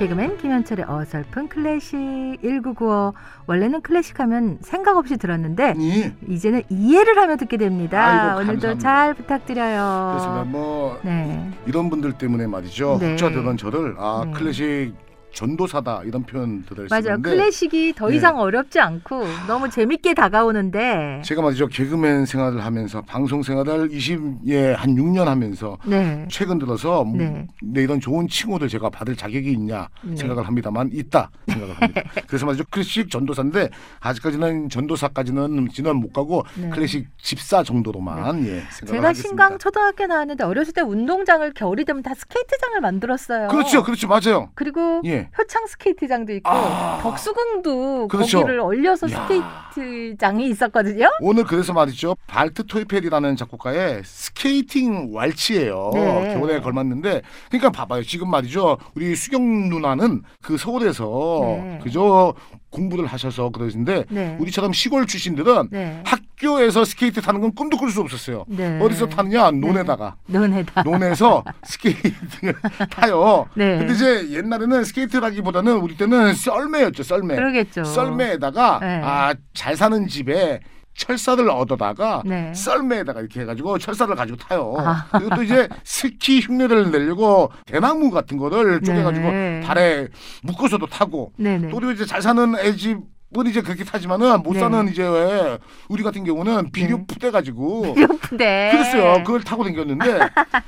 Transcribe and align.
개그맨 0.00 0.38
김현철의 0.38 0.86
어설픈 0.88 1.48
클래식 1.48 1.98
1995 2.40 3.12
원래는 3.46 3.82
클래식 3.82 4.18
하면 4.20 4.56
생각 4.62 4.96
없이 4.96 5.18
들었는데 5.18 5.74
예. 5.78 6.14
이제는 6.26 6.62
이해를 6.70 7.18
하며 7.18 7.36
듣게 7.36 7.58
됩니다. 7.58 8.30
아이고, 8.38 8.40
오늘도. 8.40 8.78
잘 8.78 9.12
부탁드려요. 9.12 10.08
그렇습니다. 10.12 10.44
뭐 10.44 10.98
네. 11.02 11.50
이런 11.66 11.90
분들 11.90 12.14
때문에 12.14 12.46
말이죠. 12.46 12.96
네. 12.98 13.10
혹자 13.10 13.28
되던 13.28 13.58
저를 13.58 13.94
아 13.98 14.22
네. 14.24 14.32
클래식 14.32 14.94
전도사다 15.32 16.02
이런 16.04 16.22
표현들을 16.24 16.88
맞아요. 16.90 17.02
쓰는데 17.02 17.30
클래식이 17.30 17.94
더 17.96 18.08
네. 18.08 18.16
이상 18.16 18.38
어렵지 18.38 18.80
않고 18.80 19.24
너무 19.46 19.68
재밌게 19.70 20.14
다가오는데 20.14 21.22
제가 21.24 21.42
말이죠 21.42 21.68
개그맨 21.68 22.26
생활을 22.26 22.64
하면서 22.64 23.00
방송 23.02 23.42
생활을 23.42 23.88
20예 23.90 24.74
한 24.74 24.94
6년 24.94 25.24
하면서 25.24 25.78
네. 25.86 26.26
최근 26.30 26.58
들어서 26.58 27.04
뭐 27.04 27.18
네. 27.18 27.46
내 27.62 27.82
이런 27.82 28.00
좋은 28.00 28.28
칭호를 28.28 28.68
제가 28.68 28.90
받을 28.90 29.16
자격이 29.16 29.50
있냐 29.52 29.88
네. 30.02 30.16
생각을 30.16 30.46
합니다만 30.46 30.90
있다 30.92 31.30
생각을 31.50 31.74
합니다. 31.74 32.02
그래서 32.26 32.46
말이죠 32.46 32.64
클래식 32.70 33.10
전도사인데 33.10 33.70
아직까지는 34.00 34.68
전도사까지는 34.68 35.68
지는 35.72 35.96
못 35.96 36.12
가고 36.12 36.44
네. 36.56 36.68
클래식 36.70 37.08
집사 37.18 37.62
정도로만 37.62 38.46
예 38.46 38.60
생각을 38.70 38.86
제가 38.86 39.08
하겠습니다. 39.08 39.28
신강 39.28 39.58
초등학교 39.58 40.06
나왔는데 40.06 40.44
어렸을 40.44 40.72
때 40.72 40.80
운동장을 40.80 41.52
겨울이 41.54 41.84
되면 41.84 42.02
다 42.02 42.14
스케이트장을 42.14 42.80
만들었어요. 42.80 43.48
그렇죠, 43.48 43.82
그렇죠, 43.82 44.08
맞아요. 44.08 44.50
그리고 44.54 45.02
예. 45.04 45.28
표창 45.36 45.66
스케이트장도 45.66 46.32
있고 46.34 46.50
아. 46.50 47.00
덕수궁도 47.02 48.08
그렇죠. 48.08 48.40
거기를 48.40 48.60
얼려서 48.60 49.10
야. 49.10 49.28
스케이트장이 49.74 50.48
있었거든요. 50.50 51.10
오늘 51.20 51.44
그래서 51.44 51.72
말이죠. 51.72 52.16
발트 52.26 52.66
토이펠이라는 52.66 53.36
작곡가의 53.36 54.02
스케이팅 54.04 55.10
왈츠예요. 55.12 55.90
네. 55.94 56.34
겨울에 56.34 56.60
걸맞는데 56.60 57.22
그러니까 57.48 57.70
봐봐요. 57.70 58.02
지금 58.02 58.30
말이죠. 58.30 58.78
우리 58.94 59.14
수경 59.14 59.68
누나는 59.68 60.22
그 60.42 60.56
서울에서 60.56 61.39
네. 61.44 61.80
그저 61.82 62.34
공부를 62.70 63.06
하셔서 63.06 63.50
그러신데 63.50 64.04
네. 64.10 64.36
우리처럼 64.38 64.72
시골 64.72 65.06
출신들은 65.06 65.68
네. 65.72 66.00
학교에서 66.04 66.84
스케이트 66.84 67.20
타는 67.20 67.40
건 67.40 67.52
꿈도 67.54 67.76
꿀 67.76 67.90
수 67.90 68.00
없었어요. 68.00 68.44
네. 68.48 68.78
어디서 68.80 69.08
타느냐? 69.08 69.50
논에다가. 69.50 70.16
논에다. 70.26 70.82
논에서 70.84 71.42
스케이팅을 71.64 72.54
타요. 72.90 73.46
네. 73.54 73.78
근데 73.78 73.92
이제 73.94 74.30
옛날에는 74.30 74.84
스케이트라기보다는 74.84 75.76
우리 75.78 75.96
때는 75.96 76.34
썰매였죠, 76.34 77.02
썰매. 77.02 77.34
그러겠죠. 77.34 77.84
썰매에다가 77.84 78.78
네. 78.80 79.00
아 79.02 79.20
잘 79.20 79.76
사는 79.76 80.06
집에 80.06 80.60
철사를 80.94 81.48
얻어다가 81.48 82.22
네. 82.26 82.52
썰매에다가 82.54 83.20
이렇게 83.20 83.40
해가지고 83.40 83.78
철사를 83.78 84.14
가지고 84.14 84.36
타요. 84.38 84.74
아. 84.78 85.06
그리고 85.12 85.34
또 85.36 85.42
이제 85.42 85.68
스키 85.84 86.40
흉내를 86.40 86.90
내려고 86.90 87.50
대나무 87.66 88.10
같은 88.10 88.36
거를 88.36 88.80
쪼개가지고 88.82 89.30
네. 89.30 89.60
발에 89.64 90.08
묶어서도 90.42 90.86
타고 90.86 91.32
네네. 91.36 91.68
또 91.70 91.76
그리고 91.76 91.92
이제 91.92 92.04
잘 92.04 92.20
사는 92.20 92.54
애 92.58 92.74
집은 92.76 93.02
이제 93.46 93.62
그렇게 93.62 93.84
타지만은 93.84 94.42
못 94.42 94.54
네. 94.54 94.60
사는 94.60 94.88
이제 94.88 95.06
왜 95.06 95.58
우리 95.88 96.02
같은 96.02 96.24
경우는 96.24 96.70
비료 96.72 96.98
네. 96.98 97.04
푸대 97.06 97.30
가지고 97.30 97.94
귀엽대. 97.94 98.70
그랬어요. 98.72 99.22
그걸 99.24 99.42
타고 99.42 99.64
다녔는데 99.64 100.18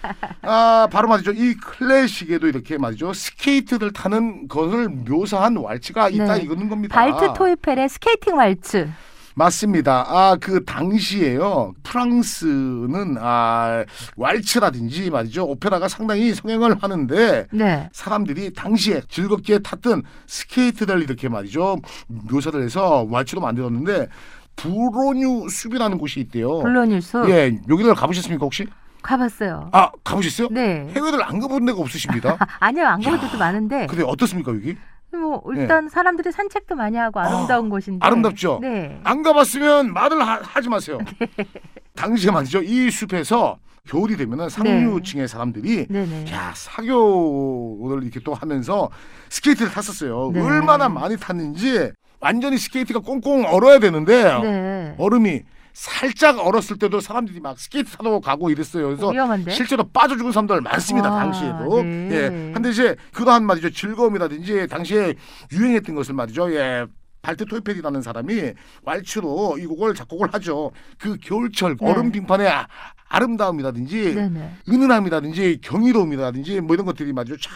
아 0.42 0.88
바로 0.90 1.08
말이죠. 1.08 1.32
이 1.32 1.54
클래식에도 1.54 2.46
이렇게 2.46 2.78
말이죠. 2.78 3.12
스케이트를 3.12 3.92
타는 3.92 4.48
것을 4.48 4.88
묘사한 4.88 5.56
왈츠가 5.56 6.08
있다 6.08 6.34
네. 6.36 6.42
이거는 6.42 6.68
겁니다. 6.70 6.94
발트 6.94 7.34
토이펠의 7.34 7.88
스케이팅 7.90 8.36
왈츠. 8.36 8.88
맞습니다. 9.34 10.04
아, 10.08 10.36
그 10.40 10.64
당시에요. 10.64 11.72
프랑스는 11.82 13.16
아, 13.20 13.84
왈츠라든지 14.16 15.10
말이죠. 15.10 15.44
오페라가 15.44 15.88
상당히 15.88 16.34
성행을 16.34 16.76
하는데 16.82 17.46
네. 17.52 17.88
사람들이 17.92 18.52
당시에 18.52 19.02
즐겁게 19.08 19.58
탔던 19.60 20.02
스케이트를 20.26 21.02
이렇게 21.02 21.28
말이죠. 21.28 21.76
묘사를 22.08 22.62
해서 22.62 23.06
왈츠로 23.10 23.40
만들었는데 23.40 24.08
불로뉴 24.56 25.48
숲이라는 25.48 25.98
곳이 25.98 26.20
있대요. 26.20 26.60
불로뉴 26.60 27.06
숲 27.06 27.24
예, 27.28 27.58
여기를 27.68 27.94
가보셨습니까 27.94 28.44
혹시? 28.44 28.66
가봤어요. 29.02 29.70
아, 29.72 29.90
가보셨어요? 30.04 30.48
네. 30.50 30.88
해외를 30.94 31.24
안 31.24 31.40
가본 31.40 31.64
데가 31.64 31.78
없으십니다. 31.80 32.36
아니요 32.60 32.86
안 32.86 33.00
가본 33.00 33.20
데도 33.20 33.38
많은데 33.38 33.86
근데 33.88 34.04
어떻습니까 34.04 34.52
여기? 34.52 34.76
뭐 35.16 35.42
일단 35.54 35.88
사람들이 35.88 36.32
산책도 36.32 36.74
많이 36.74 36.96
하고 36.96 37.20
아름다운 37.20 37.68
곳인데 37.68 38.04
아름답죠? 38.04 38.58
네. 38.62 39.00
안 39.04 39.22
가봤으면 39.22 39.92
말을 39.92 40.22
하, 40.22 40.60
지 40.60 40.68
마세요. 40.68 40.98
당시에 41.94 42.30
말이죠. 42.30 42.62
이 42.62 42.90
숲에서 42.90 43.58
겨울이 43.86 44.16
되면은 44.16 44.48
상류층의 44.48 45.28
사람들이 45.28 45.86
네네. 45.88 46.32
야 46.32 46.52
사교를 46.54 48.02
이렇게 48.04 48.20
또 48.24 48.32
하면서 48.32 48.88
스케이트를 49.28 49.70
탔었어요. 49.70 50.30
네. 50.32 50.40
얼마나 50.40 50.88
많이 50.88 51.16
탔는지 51.16 51.90
완전히 52.20 52.56
스케이트가 52.58 53.00
꽁꽁 53.00 53.44
얼어야 53.46 53.80
되는데 53.80 54.40
네. 54.40 54.94
얼음이 54.98 55.42
살짝 55.72 56.38
얼었을 56.38 56.78
때도 56.78 57.00
사람들이 57.00 57.40
막 57.40 57.58
스케이트 57.58 57.90
타러 57.96 58.20
가고 58.20 58.50
이랬어요. 58.50 58.86
그래서 58.88 59.10
위험한데. 59.10 59.52
실제로 59.52 59.84
빠져 59.84 60.16
죽은 60.16 60.32
사람들 60.32 60.60
많습니다. 60.60 61.10
와, 61.10 61.20
당시에도. 61.20 61.82
네. 61.82 62.08
예. 62.12 62.52
근데 62.52 62.70
이제 62.70 62.96
그러한 63.12 63.44
말이죠. 63.44 63.70
즐거움이라든지 63.70 64.66
당시에 64.68 65.14
유행했던 65.52 65.94
것을 65.94 66.14
말이죠. 66.14 66.52
예. 66.54 66.86
발트 67.22 67.46
토이펠이라는 67.46 68.02
사람이 68.02 68.52
왈츠로 68.84 69.58
이 69.58 69.66
곡을 69.66 69.94
작곡을 69.94 70.34
하죠. 70.34 70.72
그 70.98 71.16
겨울철 71.18 71.76
네. 71.76 71.88
얼음 71.88 72.10
빙판의 72.10 72.48
아, 72.48 72.66
아름다움이라든지 73.08 74.14
네 74.14 74.28
네. 74.28 74.54
은은함이라든지 74.68 75.60
경이로움이라든지 75.62 76.60
뭐 76.60 76.74
이런 76.74 76.84
것들이 76.84 77.12
말이죠. 77.12 77.36
쫙 77.36 77.50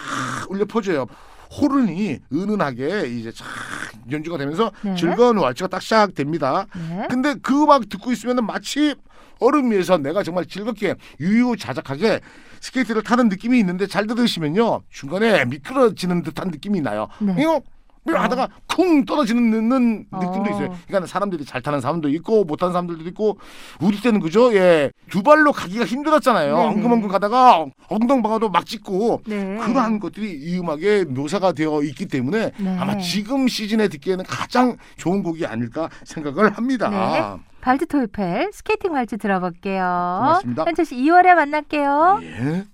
울려 0.50 0.64
퍼져요. 0.66 1.06
호른이 1.50 2.20
은은하게 2.32 3.08
이제 3.08 3.32
쫙 3.32 3.44
연주가 4.10 4.38
되면서 4.38 4.70
네. 4.82 4.94
즐거운 4.94 5.38
왈츠가 5.38 5.68
딱 5.68 5.82
시작됩니다. 5.82 6.66
네. 6.88 7.06
근데 7.08 7.34
그 7.42 7.62
음악 7.62 7.88
듣고 7.88 8.12
있으면 8.12 8.44
마치 8.44 8.94
얼음 9.38 9.70
위에서 9.70 9.98
내가 9.98 10.22
정말 10.22 10.46
즐겁게 10.46 10.94
유유자적하게 11.20 12.20
스케이트를 12.60 13.02
타는 13.02 13.28
느낌이 13.28 13.58
있는데 13.58 13.86
잘 13.86 14.06
들으시면요 14.06 14.82
중간에 14.90 15.44
미끄러지는 15.44 16.22
듯한 16.22 16.48
느낌이 16.48 16.80
나요. 16.80 17.08
네. 17.20 17.34
이거 17.38 17.60
뭐 18.06 18.20
하다가 18.20 18.48
쿵 18.68 19.04
떨어지는 19.04 19.68
느낌도 19.68 20.10
어. 20.12 20.50
있어요. 20.50 20.74
그러니까 20.86 21.06
사람들이 21.06 21.44
잘 21.44 21.62
타는 21.62 21.80
사람도 21.80 22.08
있고 22.10 22.44
못 22.44 22.56
타는 22.56 22.72
사람들도 22.72 23.04
있고 23.10 23.38
우리 23.80 24.00
때는 24.00 24.20
그죠? 24.20 24.54
예. 24.54 24.90
두 25.10 25.22
발로 25.22 25.52
가기가 25.52 25.84
힘들었잖아요. 25.84 26.56
네네. 26.56 26.68
엉금엉금 26.68 27.08
가다가 27.08 27.66
엉덩방아도 27.88 28.50
막 28.50 28.66
찧고 28.66 29.22
네. 29.26 29.56
그러한 29.58 29.98
것들이 29.98 30.32
이 30.32 30.58
음악에 30.58 31.04
묘사가 31.04 31.52
되어 31.52 31.82
있기 31.82 32.06
때문에 32.06 32.52
네. 32.56 32.76
아마 32.78 32.96
지금 32.98 33.48
시즌에 33.48 33.88
듣기에는 33.88 34.24
가장 34.24 34.76
좋은 34.96 35.22
곡이 35.22 35.46
아닐까 35.46 35.88
생각을 36.04 36.52
합니다. 36.56 36.90
네. 36.90 37.42
발트 37.60 37.86
토이펠 37.86 38.50
스케이팅 38.52 38.92
왈츠 38.92 39.18
들어볼게요. 39.18 39.82
고맙습니다. 40.20 40.64
현철 40.64 40.84
씨 40.84 40.96
2월에 40.96 41.34
만날게요. 41.34 42.20
예. 42.22 42.64